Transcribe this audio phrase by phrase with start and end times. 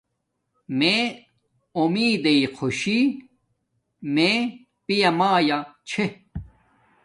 [0.77, 0.97] می
[1.81, 2.99] امیدݵ خوشی
[4.13, 4.33] میے
[4.85, 6.05] پیا میا چھے